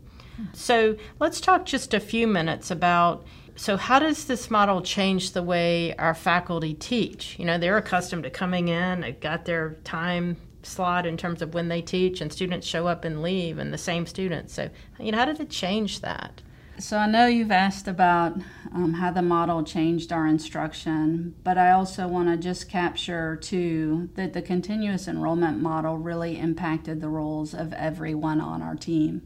So 0.54 0.98
let's 1.20 1.40
talk 1.40 1.66
just 1.66 1.94
a 1.94 2.00
few 2.00 2.28
minutes 2.28 2.72
about 2.72 3.26
so 3.56 3.78
how 3.78 4.00
does 4.00 4.26
this 4.26 4.50
model 4.50 4.82
change 4.82 5.32
the 5.32 5.44
way 5.44 5.96
our 5.98 6.14
faculty 6.14 6.74
teach? 6.74 7.38
You 7.38 7.46
know, 7.46 7.58
they're 7.58 7.78
accustomed 7.78 8.24
to 8.24 8.30
coming 8.30 8.68
in, 8.68 9.02
they've 9.02 9.20
got 9.20 9.46
their 9.46 9.76
time 9.84 10.38
slot 10.64 11.06
in 11.06 11.18
terms 11.18 11.42
of 11.42 11.54
when 11.54 11.68
they 11.68 11.82
teach, 11.82 12.22
and 12.22 12.32
students 12.32 12.66
show 12.66 12.88
up 12.88 13.06
and 13.06 13.22
leave, 13.22 13.58
and 13.58 13.74
the 13.74 13.78
same 13.78 14.06
students. 14.06 14.54
So, 14.54 14.70
you 15.00 15.12
know, 15.12 15.18
how 15.18 15.26
did 15.26 15.40
it 15.40 15.50
change 15.50 16.02
that? 16.02 16.42
So 16.80 16.98
I 16.98 17.06
know 17.06 17.28
you've 17.28 17.52
asked 17.52 17.88
about 17.88 18.36
um, 18.74 18.94
how 18.94 19.12
the 19.12 19.22
model 19.22 19.64
changed 19.64 20.12
our 20.12 20.26
instruction, 20.26 21.36
but 21.44 21.58
I 21.58 21.72
also 21.72 22.08
want 22.08 22.30
to 22.30 22.38
just 22.38 22.68
capture 22.68 23.36
too 23.36 24.10
that 24.16 24.34
the 24.34 24.42
continuous 24.42 25.08
enrollment 25.08 25.62
model 25.62 25.98
really 25.98 26.40
impacted 26.40 27.00
the 27.00 27.10
roles 27.10 27.54
of 27.54 27.74
everyone 27.74 28.42
on 28.42 28.64
our 28.64 28.76
team. 28.76 29.22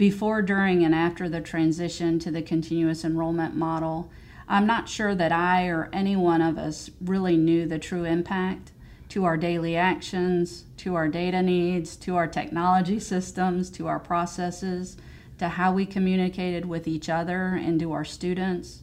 Before, 0.00 0.40
during, 0.40 0.82
and 0.82 0.94
after 0.94 1.28
the 1.28 1.42
transition 1.42 2.18
to 2.20 2.30
the 2.30 2.40
continuous 2.40 3.04
enrollment 3.04 3.54
model, 3.54 4.10
I'm 4.48 4.66
not 4.66 4.88
sure 4.88 5.14
that 5.14 5.30
I 5.30 5.66
or 5.66 5.90
any 5.92 6.16
one 6.16 6.40
of 6.40 6.56
us 6.56 6.88
really 7.02 7.36
knew 7.36 7.66
the 7.66 7.78
true 7.78 8.06
impact 8.06 8.72
to 9.10 9.26
our 9.26 9.36
daily 9.36 9.76
actions, 9.76 10.64
to 10.78 10.94
our 10.94 11.06
data 11.06 11.42
needs, 11.42 11.96
to 11.96 12.16
our 12.16 12.26
technology 12.26 12.98
systems, 12.98 13.68
to 13.72 13.88
our 13.88 13.98
processes 13.98 14.96
to 15.36 15.50
how 15.50 15.70
we 15.70 15.84
communicated 15.84 16.64
with 16.64 16.88
each 16.88 17.10
other 17.10 17.48
and 17.48 17.78
to 17.80 17.92
our 17.92 18.06
students, 18.06 18.80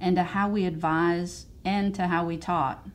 and 0.00 0.16
to 0.16 0.22
how 0.22 0.48
we 0.48 0.64
advise 0.64 1.44
and 1.62 1.94
to 1.94 2.06
how 2.06 2.24
we 2.24 2.38
taught. 2.38 2.88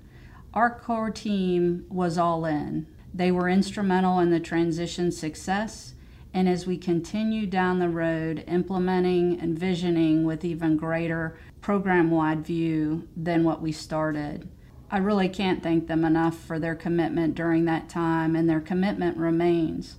Our 0.56 0.72
core 0.72 1.12
team 1.12 1.86
was 1.88 2.18
all 2.18 2.46
in. 2.46 2.88
They 3.14 3.32
were 3.32 3.48
instrumental 3.48 4.18
in 4.18 4.32
the 4.32 4.40
transition 4.40 5.12
success, 5.12 5.94
and 6.34 6.48
as 6.48 6.68
we 6.68 6.78
continue 6.78 7.46
down 7.46 7.80
the 7.80 7.90
road, 7.90 8.44
implementing 8.48 9.40
and 9.40 9.58
visioning 9.58 10.24
with 10.24 10.46
even 10.46 10.78
greater 10.78 11.38
program 11.62 12.12
wide 12.12 12.46
view 12.46 13.08
than 13.18 13.44
what 13.44 13.62
we 13.62 13.72
started. 13.72 14.48
I 14.92 14.98
really 14.98 15.30
can't 15.30 15.62
thank 15.62 15.88
them 15.88 16.04
enough 16.04 16.38
for 16.38 16.58
their 16.58 16.76
commitment 16.76 17.36
during 17.36 17.66
that 17.66 17.90
time, 17.90 18.36
and 18.36 18.50
their 18.50 18.60
commitment 18.60 19.18
remains. 19.18 19.98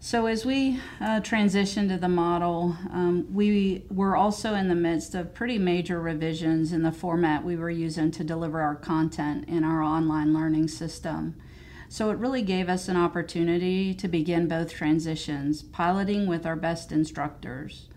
So, 0.00 0.26
as 0.26 0.46
we 0.46 0.78
uh, 1.00 1.20
transition 1.20 1.88
to 1.88 1.98
the 1.98 2.08
model, 2.08 2.76
um, 2.92 3.26
we 3.34 3.84
were 3.90 4.16
also 4.16 4.54
in 4.54 4.68
the 4.68 4.76
midst 4.76 5.14
of 5.16 5.34
pretty 5.34 5.58
major 5.58 6.00
revisions 6.00 6.72
in 6.72 6.82
the 6.82 6.92
format 6.92 7.44
we 7.44 7.56
were 7.56 7.68
using 7.68 8.12
to 8.12 8.22
deliver 8.22 8.60
our 8.60 8.76
content 8.76 9.48
in 9.48 9.64
our 9.64 9.82
online 9.82 10.32
learning 10.32 10.68
system. 10.68 11.34
So, 11.88 12.10
it 12.10 12.18
really 12.18 12.42
gave 12.42 12.68
us 12.68 12.88
an 12.88 12.96
opportunity 12.96 13.94
to 13.94 14.08
begin 14.08 14.46
both 14.46 14.72
transitions, 14.72 15.62
piloting 15.62 16.26
with 16.26 16.44
our 16.44 16.56
best 16.56 16.92
instructors. 16.92 17.88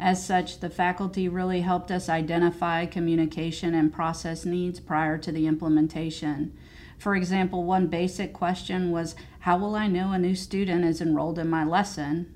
As 0.00 0.24
such, 0.24 0.60
the 0.60 0.70
faculty 0.70 1.28
really 1.28 1.62
helped 1.62 1.90
us 1.90 2.08
identify 2.08 2.86
communication 2.86 3.74
and 3.74 3.92
process 3.92 4.44
needs 4.44 4.78
prior 4.78 5.18
to 5.18 5.32
the 5.32 5.46
implementation. 5.46 6.56
For 6.98 7.16
example, 7.16 7.64
one 7.64 7.86
basic 7.86 8.32
question 8.32 8.90
was 8.90 9.16
How 9.40 9.58
will 9.58 9.74
I 9.74 9.88
know 9.88 10.12
a 10.12 10.18
new 10.18 10.34
student 10.34 10.84
is 10.84 11.00
enrolled 11.00 11.38
in 11.38 11.48
my 11.48 11.64
lesson 11.64 12.34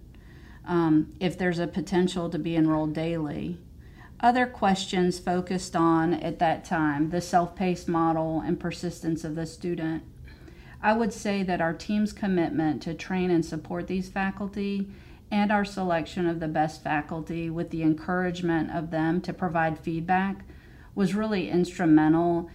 um, 0.64 1.12
if 1.21 1.37
there's 1.37 1.59
a 1.59 1.66
potential 1.66 2.31
to 2.31 2.38
be 2.38 2.57
enrolled 2.57 2.95
daily? 2.95 3.59
Other 4.21 4.47
questions 4.47 5.19
focused 5.19 5.75
on 5.75 6.14
at 6.14 6.38
that 6.38 6.64
time 6.64 7.11
the 7.11 7.21
self 7.21 7.54
paced 7.54 7.88
model 7.88 8.40
and 8.40 8.59
persistence 8.59 9.25
of 9.25 9.35
the 9.35 9.47
student. 9.47 10.04
I 10.83 10.93
would 10.95 11.12
say 11.12 11.45
that 11.45 11.61
our 11.61 11.73
team's 11.73 12.12
commitment 12.12 12.83
to 12.83 12.95
train 12.95 13.31
and 13.31 13.45
support 13.45 13.87
these 13.87 14.09
faculty 14.09 14.89
and 15.31 15.53
our 15.53 15.65
selection 15.65 16.27
of 16.27 16.41
the 16.41 16.49
best 16.49 16.83
faculty 16.83 17.49
with 17.49 17.71
the 17.71 17.83
encouragement 17.83 18.71
of 18.71 18.91
them 18.91 19.21
to 19.23 19.33
provide 19.33 19.79
feedback 19.79 20.45
was 20.95 21.15
really 21.15 21.49
instrumental 21.49 22.51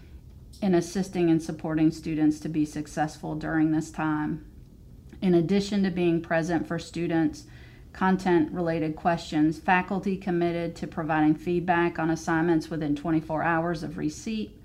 in 0.61 0.75
assisting 0.75 1.29
and 1.29 1.41
supporting 1.41 1.89
students 1.89 2.39
to 2.39 2.49
be 2.49 2.65
successful 2.65 3.35
during 3.35 3.71
this 3.71 3.91
time. 3.91 4.45
In 5.21 5.33
addition 5.33 5.83
to 5.83 5.89
being 5.89 6.21
present 6.21 6.67
for 6.67 6.77
students' 6.77 7.45
content 7.93 8.51
related 8.51 8.95
questions, 8.95 9.57
faculty 9.57 10.17
committed 10.17 10.75
to 10.75 10.87
providing 10.87 11.33
feedback 11.33 11.97
on 11.97 12.09
assignments 12.09 12.69
within 12.69 12.95
24 12.95 13.41
hours 13.41 13.83
of 13.83 13.97
receipt, 13.97 14.56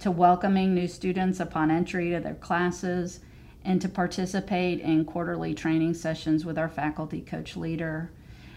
to 0.00 0.10
welcoming 0.10 0.74
new 0.74 0.88
students 0.88 1.40
upon 1.40 1.70
entry 1.70 2.10
to 2.10 2.20
their 2.20 2.34
classes, 2.34 3.20
and 3.64 3.80
to 3.82 3.88
participate 3.88 4.80
in 4.80 5.04
quarterly 5.04 5.54
training 5.54 5.92
sessions 5.94 6.44
with 6.44 6.58
our 6.58 6.68
faculty 6.68 7.20
coach 7.20 7.56
leader. 7.56 8.10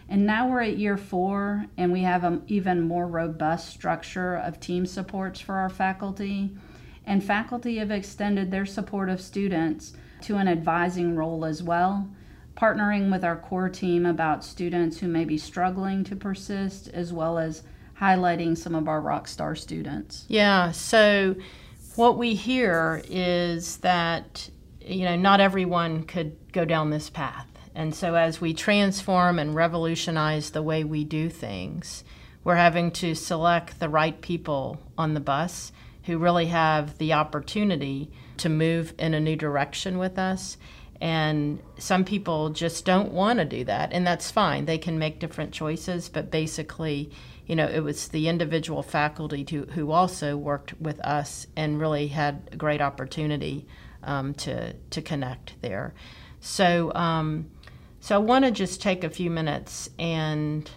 And 0.08 0.26
now 0.26 0.50
we're 0.50 0.62
at 0.62 0.78
year 0.78 0.98
four, 0.98 1.66
and 1.78 1.92
we 1.92 2.02
have 2.02 2.24
an 2.24 2.44
even 2.48 2.88
more 2.88 3.08
robust 3.08 3.70
structure 3.70 4.36
of 4.36 4.60
team 4.60 4.86
supports 4.86 5.40
for 5.40 5.56
our 5.56 5.70
faculty. 5.70 6.56
And 7.06 7.22
faculty 7.22 7.78
have 7.78 7.92
extended 7.92 8.50
their 8.50 8.66
support 8.66 9.10
of 9.10 9.20
students 9.20 9.94
to 10.22 10.38
an 10.38 10.48
advising 10.48 11.18
role 11.18 11.44
as 11.44 11.62
well, 11.62 12.10
partnering 12.56 13.12
with 13.12 13.26
our 13.26 13.36
core 13.36 13.70
team 13.70 14.06
about 14.06 14.46
students 14.46 15.00
who 15.00 15.08
may 15.10 15.26
be 15.26 15.38
struggling 15.38 16.06
to 16.06 16.16
persist, 16.16 16.88
as 16.90 17.12
well 17.12 17.38
as 17.38 17.64
highlighting 18.03 18.57
some 18.57 18.75
of 18.75 18.88
our 18.88 19.00
rock 19.00 19.27
star 19.27 19.55
students. 19.55 20.25
Yeah, 20.27 20.72
so 20.72 21.36
what 21.95 22.17
we 22.17 22.36
hear 22.36 23.01
is 23.07 23.77
that 23.77 24.50
you 24.81 25.05
know 25.05 25.15
not 25.15 25.39
everyone 25.39 26.03
could 26.03 26.36
go 26.51 26.65
down 26.65 26.89
this 26.89 27.10
path 27.10 27.48
and 27.75 27.95
so, 27.95 28.15
as 28.15 28.39
we 28.39 28.53
transform 28.53 29.39
and 29.39 29.55
revolutionize 29.55 30.51
the 30.51 30.62
way 30.62 30.83
we 30.83 31.03
do 31.03 31.29
things, 31.29 32.03
we're 32.43 32.55
having 32.55 32.91
to 32.91 33.15
select 33.15 33.79
the 33.79 33.89
right 33.89 34.19
people 34.22 34.79
on 34.98 35.13
the 35.13 35.19
bus 35.19 35.72
who 36.03 36.17
really 36.17 36.48
have 36.48 36.98
the 36.98 37.13
opportunity 37.13 38.12
to 38.38 38.50
move 38.50 38.93
in 39.00 39.13
a 39.13 39.19
new 39.19 39.36
direction 39.36 39.98
with 39.98 40.19
us. 40.19 40.57
And 41.03 41.60
some 41.77 42.05
people 42.05 42.51
just 42.51 42.86
don't 42.86 43.12
want 43.12 43.39
to 43.39 43.43
do 43.43 43.65
that, 43.65 43.91
and 43.91 44.07
that's 44.07 44.31
fine. 44.31 44.63
They 44.63 44.77
can 44.77 44.98
make 44.98 45.19
different 45.19 45.51
choices, 45.51 46.07
but 46.07 46.31
basically, 46.31 47.12
you 47.45 47.57
know, 47.57 47.67
it 47.67 47.81
was 47.81 48.07
the 48.07 48.29
individual 48.29 48.81
faculty 48.81 49.43
to, 49.43 49.65
who 49.74 49.91
also 49.91 50.38
worked 50.38 50.79
with 50.79 51.01
us 51.01 51.45
and 51.57 51.77
really 51.77 52.07
had 52.07 52.50
a 52.53 52.55
great 52.55 52.79
opportunity 52.79 53.67
um, 54.01 54.33
to 54.36 54.72
to 54.72 55.01
connect 55.01 55.62
there. 55.62 55.93
So 56.39 56.93
um, 56.93 57.51
so 58.00 58.15
I 58.15 58.19
want 58.19 58.45
to 58.45 58.51
just 58.51 58.81
take 58.81 59.03
a 59.03 59.10
few 59.10 59.29
minutes 59.29 59.89
and 60.00 60.72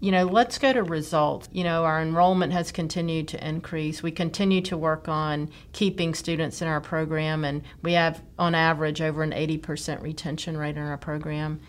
you 0.00 0.10
know, 0.10 0.24
let's 0.24 0.58
go 0.58 0.72
to 0.72 0.82
results. 0.82 1.48
You 1.52 1.62
know, 1.62 1.84
our 1.84 2.00
enrollment 2.00 2.52
has 2.54 2.72
continued 2.72 3.28
to 3.28 3.46
increase. 3.46 4.02
We 4.02 4.10
continue 4.10 4.62
to 4.62 4.76
work 4.76 5.08
on 5.08 5.50
keeping 5.72 6.14
students 6.14 6.62
in 6.62 6.68
our 6.68 6.80
program, 6.80 7.44
and 7.44 7.62
we 7.82 7.92
have, 7.92 8.22
on 8.38 8.54
average, 8.54 9.02
over 9.02 9.22
an 9.22 9.32
80% 9.32 10.02
retention 10.02 10.56
rate 10.56 10.76
in 10.76 10.82
our 10.82 10.96
program. 10.96 11.60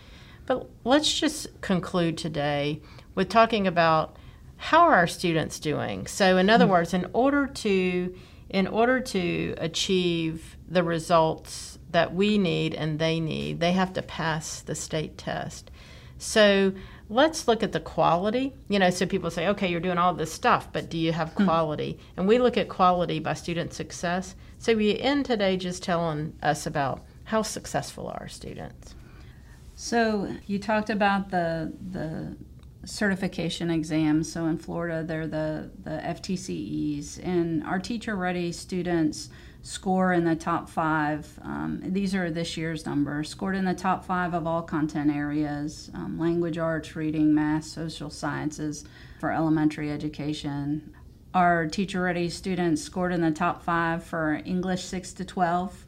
But 0.46 0.68
let's 0.84 1.12
just 1.20 1.60
conclude 1.60 2.16
today 2.16 2.80
with 3.14 3.28
talking 3.28 3.66
about 3.66 4.16
how 4.56 4.80
are 4.80 4.94
our 4.94 5.06
students 5.06 5.60
doing. 5.60 6.06
So, 6.06 6.38
in 6.38 6.48
other 6.48 6.64
mm-hmm. 6.64 6.72
words, 6.72 6.94
in 6.94 7.06
order 7.12 7.46
to 7.46 8.14
in 8.48 8.66
order 8.66 9.00
to 9.00 9.54
achieve 9.56 10.56
the 10.68 10.84
results 10.84 11.78
that 11.90 12.14
we 12.14 12.36
need 12.36 12.74
and 12.74 12.98
they 12.98 13.18
need, 13.18 13.60
they 13.60 13.72
have 13.72 13.94
to 13.94 14.02
pass 14.02 14.60
the 14.60 14.74
state 14.74 15.16
test. 15.16 15.70
So 16.18 16.72
let's 17.12 17.46
look 17.46 17.62
at 17.62 17.72
the 17.72 17.80
quality. 17.80 18.54
You 18.68 18.78
know, 18.78 18.90
so 18.90 19.06
people 19.06 19.30
say, 19.30 19.48
okay, 19.48 19.68
you're 19.68 19.80
doing 19.80 19.98
all 19.98 20.14
this 20.14 20.32
stuff, 20.32 20.72
but 20.72 20.88
do 20.88 20.98
you 20.98 21.12
have 21.12 21.32
hmm. 21.32 21.44
quality? 21.44 21.92
Hmm. 21.92 22.20
And 22.20 22.28
we 22.28 22.38
look 22.38 22.56
at 22.56 22.68
quality 22.68 23.18
by 23.18 23.34
student 23.34 23.72
success. 23.74 24.34
So 24.58 24.74
we 24.74 24.98
end 24.98 25.26
today 25.26 25.56
just 25.56 25.82
telling 25.82 26.34
us 26.42 26.66
about 26.66 27.04
how 27.24 27.42
successful 27.42 28.08
are 28.08 28.18
our 28.20 28.28
students. 28.28 28.94
So 29.74 30.34
you 30.46 30.58
talked 30.58 30.90
about 30.90 31.30
the 31.30 31.72
the 31.90 32.36
certification 32.84 33.70
exams. 33.70 34.32
So 34.32 34.46
in 34.46 34.58
Florida, 34.58 35.04
they're 35.04 35.26
the 35.26 35.70
the 35.82 36.00
FTCEs, 36.04 37.24
and 37.24 37.62
our 37.64 37.78
teacher 37.78 38.16
ready 38.16 38.52
students 38.52 39.30
score 39.62 40.12
in 40.12 40.24
the 40.24 40.34
top 40.34 40.68
five. 40.68 41.38
Um, 41.42 41.80
these 41.84 42.14
are 42.14 42.30
this 42.30 42.56
year's 42.56 42.84
numbers. 42.84 43.28
Scored 43.28 43.54
in 43.54 43.64
the 43.64 43.74
top 43.74 44.04
five 44.04 44.34
of 44.34 44.46
all 44.46 44.62
content 44.62 45.14
areas: 45.14 45.90
um, 45.94 46.18
language 46.18 46.58
arts, 46.58 46.96
reading, 46.96 47.34
math, 47.34 47.64
social 47.64 48.10
sciences 48.10 48.84
for 49.20 49.30
elementary 49.30 49.90
education. 49.90 50.94
Our 51.34 51.66
teacher 51.66 52.02
ready 52.02 52.28
students 52.28 52.82
scored 52.82 53.12
in 53.12 53.22
the 53.22 53.30
top 53.30 53.62
five 53.62 54.04
for 54.04 54.42
English 54.44 54.84
six 54.84 55.12
to 55.14 55.24
twelve 55.24 55.86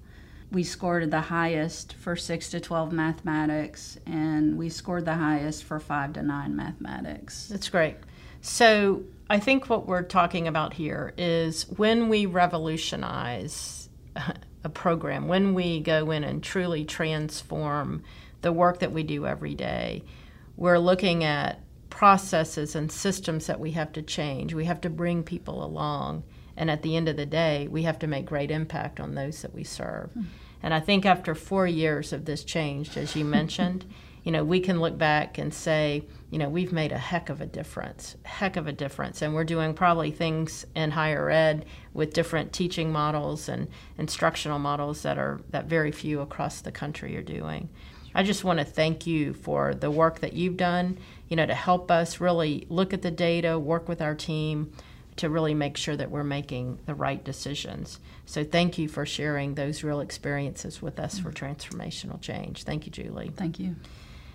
we 0.51 0.63
scored 0.63 1.11
the 1.11 1.21
highest 1.21 1.95
for 1.95 2.17
6 2.17 2.51
to 2.51 2.61
12 2.61 2.93
mathematics 2.93 3.99
and 4.07 4.57
we 4.57 4.69
scored 4.69 5.05
the 5.05 5.15
highest 5.15 5.65
for 5.65 5.81
5 5.81 6.15
to 6.15 6.23
9 6.23 6.55
mathematics. 6.55 7.49
That's 7.49 7.69
great. 7.69 7.97
So, 8.41 9.05
I 9.31 9.39
think 9.39 9.71
what 9.71 9.87
we're 9.87 10.03
talking 10.03 10.47
about 10.47 10.75
here 10.75 11.15
is 11.17 11.63
when 11.79 12.11
we 12.11 12.27
revolutionize 12.27 13.89
a 14.65 14.69
program, 14.69 15.29
when 15.29 15.55
we 15.55 15.81
go 15.81 16.11
in 16.11 16.25
and 16.25 16.43
truly 16.43 16.85
transform 16.85 18.03
the 18.43 18.53
work 18.53 18.81
that 18.81 18.93
we 18.93 19.03
do 19.03 19.27
every 19.27 19.55
day, 19.55 20.05
we're 20.57 20.79
looking 20.79 21.25
at 21.25 21.61
processes 21.89 22.75
and 22.75 22.91
systems 22.93 23.47
that 23.47 23.61
we 23.61 23.71
have 23.73 23.93
to 23.93 24.03
change. 24.03 24.53
We 24.53 24.67
have 24.67 24.81
to 24.83 24.91
bring 24.91 25.23
people 25.23 25.65
along. 25.65 26.25
And 26.57 26.71
at 26.71 26.83
the 26.83 26.97
end 26.97 27.09
of 27.09 27.17
the 27.17 27.27
day, 27.27 27.69
we 27.69 27.83
have 27.83 27.99
to 28.01 28.07
make 28.07 28.27
great 28.27 28.51
impact 28.51 29.01
on 29.01 29.15
those 29.15 29.43
that 29.43 29.55
we 29.55 29.65
serve. 29.65 30.11
Mm-hmm. 30.11 30.23
And 30.63 30.73
I 30.73 30.81
think 30.81 31.05
after 31.05 31.35
four 31.35 31.67
years 31.67 32.13
of 32.13 32.25
this 32.25 32.43
change, 32.45 32.97
as 32.97 33.15
you 33.15 33.25
mentioned, 33.25 33.85
you 34.25 34.33
know, 34.33 34.43
we 34.43 34.59
can 34.59 34.81
look 34.81 34.97
back 34.97 35.37
and 35.37 35.53
say, 35.53 36.05
you 36.31 36.39
know, 36.39 36.49
we've 36.49 36.73
made 36.73 36.93
a 36.93 36.99
heck 36.99 37.29
of 37.29 37.43
a 37.43 37.47
difference, 37.47 38.17
heck 38.23 38.57
of 38.57 38.67
a 38.67 38.73
difference. 38.73 39.21
And 39.21 39.35
we're 39.35 39.45
doing 39.45 39.75
probably 39.75 40.11
things 40.11 40.65
in 40.75 40.93
higher 40.93 41.29
ed 41.29 41.67
with 41.93 42.15
different 42.15 42.53
teaching 42.53 42.91
models 42.91 43.51
and 43.51 43.69
instructional 43.99 44.59
models 44.59 45.03
that 45.03 45.19
are 45.19 45.41
that 45.51 45.67
very 45.67 45.93
few 45.93 46.23
across 46.23 46.63
the 46.63 46.73
country 46.73 47.15
are 47.17 47.23
doing. 47.23 47.69
I 48.15 48.23
just 48.23 48.45
want 48.45 48.61
to 48.61 48.65
thank 48.65 49.07
you 49.07 49.35
for 49.35 49.75
the 49.75 49.91
work 49.91 50.21
that 50.21 50.33
you've 50.33 50.57
done, 50.57 50.99
you 51.29 51.37
know, 51.37 51.47
to 51.47 51.55
help 51.55 51.91
us 51.91 52.21
really 52.21 52.65
look 52.71 52.95
at 52.95 53.03
the 53.03 53.11
data, 53.11 53.59
work 53.59 53.89
with 53.89 54.01
our 54.01 54.15
team, 54.15 54.73
to 55.17 55.31
really 55.31 55.55
make 55.55 55.77
sure 55.77 55.97
that 55.97 56.11
we're 56.11 56.25
making 56.25 56.79
the 56.87 56.95
right 56.95 57.23
decisions. 57.23 58.01
So 58.27 58.45
thank 58.45 58.79
you 58.79 58.89
for 58.89 59.07
sharing 59.07 59.55
those 59.55 59.85
real 59.85 60.01
experiences 60.01 60.83
with 60.83 60.99
us 60.99 61.19
for 61.19 61.31
transformational 61.31 62.21
change. 62.21 62.65
Thank 62.65 62.87
you, 62.87 62.93
Julie. 62.93 63.33
Thank 63.37 63.59
you. 63.59 63.77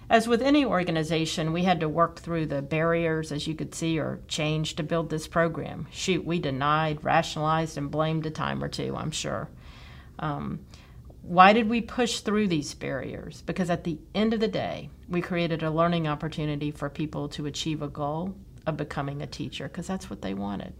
As 0.10 0.28
with 0.28 0.42
any 0.42 0.66
organization, 0.66 1.54
we 1.54 1.64
had 1.64 1.82
to 1.82 1.90
work 1.90 2.20
through 2.20 2.48
the 2.48 2.64
barriers, 2.64 3.32
as 3.32 3.46
you 3.46 3.54
could 3.54 3.76
see, 3.76 4.00
or 4.00 4.20
change 4.28 4.76
to 4.76 4.84
build 4.84 5.10
this 5.10 5.28
program. 5.28 5.88
Shoot, 5.92 6.26
we 6.26 6.40
denied, 6.40 7.04
rationalized, 7.04 7.78
and 7.78 7.92
blamed 7.92 8.26
a 8.26 8.32
time 8.32 8.64
or 8.64 8.70
two, 8.70 8.96
I'm 8.96 9.12
sure. 9.12 9.50
Um, 10.18 10.62
why 11.22 11.54
did 11.54 11.70
we 11.70 11.82
push 11.82 12.22
through 12.22 12.48
these 12.48 12.74
barriers? 12.74 13.44
Because 13.44 13.70
at 13.70 13.84
the 13.84 14.00
end 14.16 14.34
of 14.34 14.40
the 14.40 14.48
day, 14.48 14.90
we 15.08 15.22
created 15.22 15.62
a 15.62 15.70
learning 15.70 16.08
opportunity 16.08 16.72
for 16.72 16.90
people 16.90 17.30
to 17.30 17.46
achieve 17.46 17.84
a 17.84 17.88
goal 17.88 18.34
of 18.66 18.78
becoming 18.78 19.22
a 19.22 19.28
teacher 19.28 19.68
because 19.68 19.88
that's 19.88 20.10
what 20.10 20.22
they 20.22 20.34
wanted. 20.34 20.74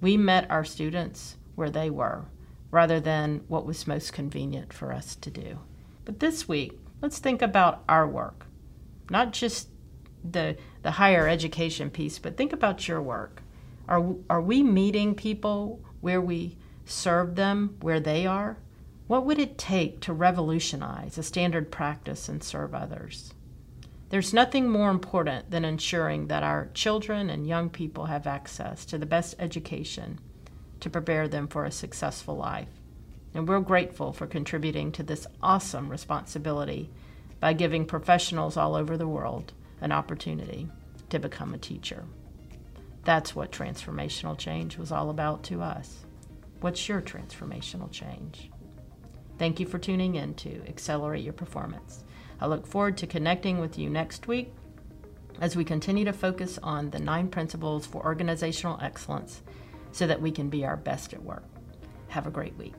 We 0.00 0.16
met 0.16 0.50
our 0.50 0.64
students 0.64 1.36
where 1.54 1.70
they 1.70 1.90
were 1.90 2.24
rather 2.70 3.00
than 3.00 3.42
what 3.48 3.66
was 3.66 3.86
most 3.86 4.12
convenient 4.12 4.72
for 4.72 4.92
us 4.92 5.16
to 5.16 5.30
do. 5.30 5.58
But 6.04 6.20
this 6.20 6.48
week, 6.48 6.78
let's 7.02 7.18
think 7.18 7.42
about 7.42 7.82
our 7.88 8.06
work, 8.06 8.46
not 9.10 9.32
just 9.32 9.68
the, 10.24 10.56
the 10.82 10.92
higher 10.92 11.28
education 11.28 11.90
piece, 11.90 12.18
but 12.18 12.36
think 12.36 12.52
about 12.52 12.88
your 12.88 13.02
work. 13.02 13.42
Are, 13.88 14.14
are 14.28 14.40
we 14.40 14.62
meeting 14.62 15.14
people 15.14 15.80
where 16.00 16.20
we 16.20 16.56
serve 16.84 17.34
them, 17.34 17.76
where 17.80 18.00
they 18.00 18.26
are? 18.26 18.56
What 19.06 19.26
would 19.26 19.40
it 19.40 19.58
take 19.58 20.00
to 20.02 20.12
revolutionize 20.12 21.18
a 21.18 21.22
standard 21.22 21.72
practice 21.72 22.28
and 22.28 22.42
serve 22.42 22.74
others? 22.74 23.34
There's 24.10 24.34
nothing 24.34 24.68
more 24.68 24.90
important 24.90 25.52
than 25.52 25.64
ensuring 25.64 26.26
that 26.26 26.42
our 26.42 26.68
children 26.74 27.30
and 27.30 27.46
young 27.46 27.70
people 27.70 28.06
have 28.06 28.26
access 28.26 28.84
to 28.86 28.98
the 28.98 29.06
best 29.06 29.36
education 29.38 30.18
to 30.80 30.90
prepare 30.90 31.28
them 31.28 31.46
for 31.46 31.64
a 31.64 31.70
successful 31.70 32.36
life. 32.36 32.68
And 33.34 33.48
we're 33.48 33.60
grateful 33.60 34.12
for 34.12 34.26
contributing 34.26 34.90
to 34.92 35.04
this 35.04 35.28
awesome 35.40 35.88
responsibility 35.88 36.90
by 37.38 37.52
giving 37.52 37.86
professionals 37.86 38.56
all 38.56 38.74
over 38.74 38.96
the 38.96 39.06
world 39.06 39.52
an 39.80 39.92
opportunity 39.92 40.68
to 41.10 41.20
become 41.20 41.54
a 41.54 41.58
teacher. 41.58 42.04
That's 43.04 43.36
what 43.36 43.52
transformational 43.52 44.36
change 44.36 44.76
was 44.76 44.90
all 44.90 45.10
about 45.10 45.44
to 45.44 45.62
us. 45.62 46.04
What's 46.60 46.88
your 46.88 47.00
transformational 47.00 47.92
change? 47.92 48.50
Thank 49.38 49.60
you 49.60 49.66
for 49.66 49.78
tuning 49.78 50.16
in 50.16 50.34
to 50.34 50.62
Accelerate 50.66 51.22
Your 51.22 51.32
Performance. 51.32 52.04
I 52.40 52.46
look 52.46 52.66
forward 52.66 52.96
to 52.98 53.06
connecting 53.06 53.58
with 53.58 53.78
you 53.78 53.90
next 53.90 54.26
week 54.26 54.52
as 55.40 55.56
we 55.56 55.64
continue 55.64 56.04
to 56.04 56.12
focus 56.12 56.58
on 56.62 56.90
the 56.90 56.98
nine 56.98 57.28
principles 57.28 57.86
for 57.86 58.04
organizational 58.04 58.78
excellence 58.80 59.42
so 59.92 60.06
that 60.06 60.20
we 60.20 60.30
can 60.30 60.48
be 60.48 60.64
our 60.64 60.76
best 60.76 61.12
at 61.12 61.22
work. 61.22 61.44
Have 62.08 62.26
a 62.26 62.30
great 62.30 62.56
week. 62.56 62.74